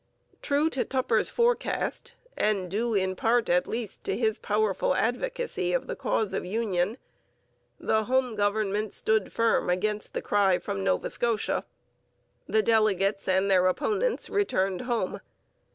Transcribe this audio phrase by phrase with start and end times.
[0.41, 5.85] True to Tupper's forecast, and due in part, at least, to his powerful advocacy of
[5.85, 6.97] the cause of union,
[7.79, 11.65] the home government stood firm against the cry from Nova Scotia.
[12.47, 15.19] The delegates and their opponents returned home.